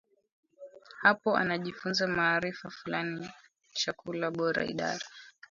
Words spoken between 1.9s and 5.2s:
maarifa fulani chakula bora Idara